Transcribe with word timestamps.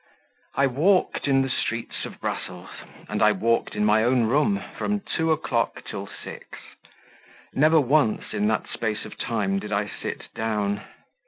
I 0.55 0.65
walked 0.65 1.27
in 1.27 1.43
the 1.43 1.49
streets 1.51 2.05
of 2.05 2.19
Brussels, 2.19 2.71
and 3.07 3.21
I 3.21 3.31
walked 3.33 3.75
in 3.75 3.85
my 3.85 4.03
own 4.03 4.23
room 4.23 4.59
from 4.75 5.01
two 5.01 5.31
o'clock 5.31 5.83
till 5.85 6.07
six; 6.07 6.47
never 7.53 7.79
once 7.79 8.33
in 8.33 8.47
that 8.47 8.67
space 8.67 9.05
of 9.05 9.15
time 9.19 9.59
did 9.59 9.71
I 9.71 9.87
sit 10.01 10.33
down. 10.33 10.81